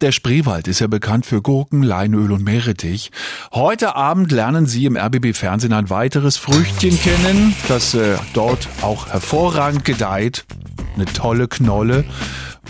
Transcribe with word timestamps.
Der 0.00 0.12
Spreewald 0.12 0.66
ist 0.66 0.80
ja 0.80 0.86
bekannt 0.86 1.26
für 1.26 1.42
Gurken, 1.42 1.82
Leinöl 1.82 2.32
und 2.32 2.42
Meerrettich. 2.42 3.10
Heute 3.52 3.96
Abend 3.96 4.32
lernen 4.32 4.64
Sie 4.64 4.86
im 4.86 4.96
RBB 4.96 5.34
Fernsehen 5.34 5.74
ein 5.74 5.90
weiteres 5.90 6.38
Früchtchen 6.38 6.98
kennen, 6.98 7.54
das 7.68 7.92
äh, 7.92 8.16
dort 8.32 8.66
auch 8.80 9.08
hervorragend 9.08 9.84
gedeiht. 9.84 10.46
Eine 10.94 11.04
tolle 11.04 11.48
Knolle. 11.48 12.06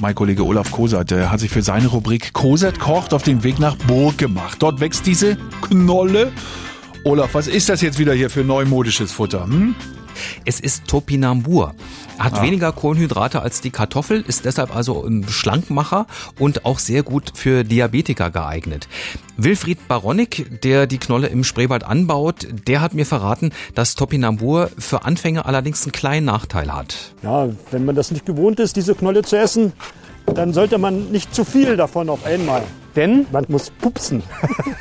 Mein 0.01 0.17
Kollege 0.17 0.45
Olaf 0.45 0.73
Kosert 0.73 1.13
der 1.13 1.31
hat 1.31 1.39
sich 1.39 1.53
für 1.53 1.63
seine 1.63 1.87
Rubrik 1.87 2.33
Kosert 2.33 2.81
kocht 2.81 3.15
auf 3.15 3.23
den 3.23 3.45
Weg 3.45 3.61
nach 3.61 3.77
Burg 3.77 4.19
gemacht. 4.19 4.57
Dort 4.61 4.81
wächst 4.81 5.07
diese 5.07 5.37
Knolle. 5.63 6.33
Olaf, 7.05 7.35
was 7.35 7.47
ist 7.47 7.69
das 7.69 7.81
jetzt 7.81 8.01
wieder 8.01 8.13
hier 8.13 8.31
für 8.31 8.43
neumodisches 8.43 9.13
Futter? 9.13 9.45
Hm? 9.45 9.77
Es 10.45 10.59
ist 10.59 10.89
Topinambur. 10.89 11.77
Hat 12.21 12.35
ah. 12.35 12.43
weniger 12.43 12.71
Kohlenhydrate 12.71 13.41
als 13.41 13.63
die 13.63 13.71
Kartoffel, 13.71 14.23
ist 14.29 14.45
deshalb 14.45 14.77
also 14.77 15.03
ein 15.05 15.27
Schlankmacher 15.27 16.07
und 16.39 16.67
auch 16.67 16.79
sehr 16.79 17.03
gut 17.03 17.33
für 17.35 17.65
Diabetiker 17.65 18.31
geeignet. 18.31 18.89
Wilfried 19.39 19.89
Baronik, 19.89 20.61
der 20.63 20.87
die 20.87 20.99
Knolle 20.99 21.29
im 21.29 21.45
Spreewald 21.45 21.83
anbaut, 21.83 22.47
der 22.67 22.83
hat 22.83 22.93
mir 22.93 23.07
verraten, 23.07 23.53
dass 23.75 23.95
Topinambur 23.95 24.71
für 24.79 25.07
Anfänger 25.07 25.47
allerdings 25.47 25.85
einen 25.85 25.93
kleinen 25.93 26.27
Nachteil 26.27 26.71
hat. 26.71 27.15
Ja, 27.23 27.49
wenn 27.71 27.87
man 27.87 27.95
das 27.95 28.11
nicht 28.11 28.27
gewohnt 28.27 28.61
ist, 28.61 28.77
diese 28.77 28.95
Knolle 28.95 29.23
zu 29.23 29.39
essen, 29.39 29.73
dann 30.27 30.53
sollte 30.53 30.77
man 30.77 31.11
nicht 31.11 31.35
zu 31.35 31.45
viel 31.45 31.79
davon 31.79 32.11
auf 32.11 32.27
einmal. 32.27 32.63
Denn 32.97 33.27
man 33.33 33.47
muss 33.49 33.71
pupsen. 33.71 34.23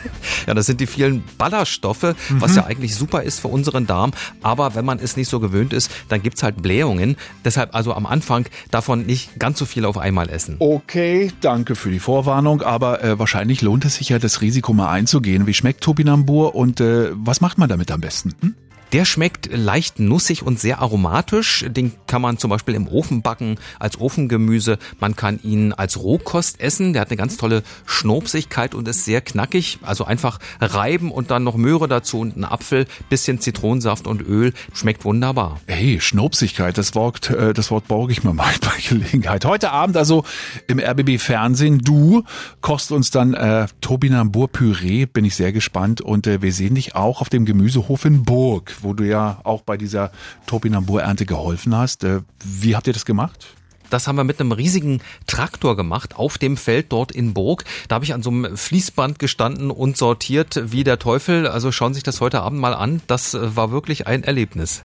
ja, 0.50 0.56
das 0.56 0.66
sind 0.66 0.82
die 0.82 0.88
vielen 0.88 1.24
Ballaststoffe, 1.38 2.02
mhm. 2.02 2.42
was 2.42 2.56
ja 2.56 2.66
eigentlich 2.66 2.96
super 2.96 3.22
ist 3.22 3.40
für 3.40 3.50
unseren 3.50 3.86
Darm. 3.86 4.14
Aber 4.42 4.74
wenn 4.74 4.84
man 4.84 4.98
es 4.98 5.16
nicht 5.16 5.30
so 5.30 5.40
gewöhnt 5.40 5.74
ist, 5.74 5.92
dann 6.08 6.24
gibt's 6.24 6.42
halt 6.42 6.64
Blähungen. 6.64 7.18
Deshalb 7.46 7.76
also 7.76 7.94
am 7.94 8.08
Anfang 8.08 8.48
davon 8.72 9.06
nicht 9.06 9.40
ganz 9.40 9.60
so 9.60 9.66
viel 9.66 9.86
auf 9.86 10.00
einmal 10.00 10.28
essen. 10.28 10.56
Okay, 10.58 11.32
danke 11.42 11.76
für 11.76 11.92
die 11.92 12.00
Vorwarnung. 12.00 12.64
Aber 12.64 13.04
äh, 13.04 13.20
wahrscheinlich 13.20 13.62
lohnt 13.62 13.86
es 13.86 13.98
sich 13.98 14.10
ja, 14.10 14.18
das 14.18 14.42
Risiko 14.42 14.74
mal 14.74 14.90
einzugehen. 14.90 15.46
Wie 15.46 15.54
schmeckt 15.54 15.82
Topinambur 15.82 16.56
und 16.56 16.82
äh, 16.82 17.12
was 17.14 17.42
macht 17.42 17.60
man 17.60 17.70
damit 17.70 17.92
am 17.92 18.02
besten? 18.02 18.34
Hm? 18.42 18.56
Der 18.92 19.06
schmeckt 19.06 19.50
leicht 19.52 20.00
nussig 20.00 20.42
und 20.42 20.60
sehr 20.60 20.80
aromatisch. 20.80 21.64
Den 21.68 21.92
kann 22.08 22.24
man 22.24 22.40
zum 22.40 22.50
Beispiel 22.50 22.74
im 22.74 22.88
Ofen 22.88 23.22
backen 23.22 23.60
als 23.78 24.00
Ofengemüse. 24.00 24.80
Man 25.00 25.16
kann 25.16 25.40
ihn 25.44 25.74
als 25.74 26.02
Rohkost 26.02 26.60
essen. 26.60 26.94
Der 26.94 27.04
hat 27.04 27.10
eine 27.10 27.18
ganz 27.18 27.38
tolle 27.38 27.62
Schnopsigkeit 27.86 28.74
und 28.74 28.88
ist 28.88 29.06
sehr 29.06 29.22
knackig. 29.22 29.78
Also 29.84 30.06
einfach 30.06 30.40
reiben 30.60 31.12
und 31.12 31.30
dann 31.30 31.44
noch 31.44 31.56
Möhre 31.56 31.88
dazu 31.88 32.20
und 32.20 32.34
einen 32.34 32.46
Apfel, 32.46 32.88
bisschen 33.10 33.40
Zitronensaft 33.40 34.08
und 34.08 34.22
Öl. 34.22 34.54
Schmeckt 34.74 35.06
wunderbar. 35.06 35.60
Hey, 35.68 36.02
Schnopsigkeit, 36.02 36.76
das 36.76 36.96
Wort, 36.96 37.30
äh, 37.30 37.54
das 37.54 37.70
Wort 37.70 37.88
borge 37.88 38.12
ich 38.12 38.24
mir 38.24 38.34
mal 38.34 38.54
bei 38.62 38.74
Gelegenheit. 38.88 39.46
Heute 39.46 39.72
Abend 39.72 39.98
also 39.98 40.24
im 40.66 40.80
RBB 40.80 41.20
Fernsehen. 41.20 41.78
Du 41.78 42.24
kochst 42.62 42.92
uns 42.92 43.12
dann 43.12 43.36
äh, 43.36 43.68
Tobinambur 43.82 44.48
Püree. 44.48 45.06
Bin 45.06 45.26
ich 45.26 45.36
sehr 45.36 45.54
gespannt. 45.54 46.02
Und 46.02 46.26
äh, 46.26 46.42
wir 46.42 46.54
sehen 46.54 46.74
dich 46.74 46.96
auch 46.96 47.22
auf 47.22 47.30
dem 47.30 47.46
Gemüsehof 47.46 48.06
in 48.06 48.24
Burg 48.24 48.79
wo 48.84 48.94
du 48.94 49.06
ja 49.06 49.40
auch 49.44 49.62
bei 49.62 49.78
dieser 49.78 50.12
Topinambur-Ernte 50.48 51.26
geholfen 51.26 51.76
hast. 51.76 52.04
Äh, 52.04 52.22
wie 52.44 52.76
habt 52.76 52.88
ihr 52.88 52.94
das 52.94 53.06
gemacht? 53.06 53.48
Das 53.90 54.08
haben 54.08 54.18
wir 54.18 54.24
mit 54.24 54.40
einem 54.40 54.52
riesigen 54.52 55.02
Traktor 55.26 55.76
gemacht 55.76 56.16
auf 56.16 56.38
dem 56.38 56.58
Feld 56.58 56.92
dort 56.92 57.12
in 57.12 57.34
Burg. 57.34 57.66
Da 57.88 57.96
habe 57.96 58.06
ich 58.06 58.14
an 58.14 58.22
so 58.22 58.30
einem 58.30 58.56
Fließband 58.56 59.20
gestanden 59.20 59.72
und 59.72 59.98
sortiert 59.98 60.72
wie 60.72 60.84
der 60.84 61.00
Teufel. 61.00 61.48
Also 61.48 61.72
schauen 61.72 61.94
Sie 61.94 61.98
sich 61.98 62.04
das 62.04 62.22
heute 62.22 62.42
Abend 62.42 62.60
mal 62.60 62.74
an. 62.74 63.02
Das 63.08 63.34
äh, 63.34 63.56
war 63.56 63.72
wirklich 63.72 64.08
ein 64.08 64.24
Erlebnis. 64.24 64.78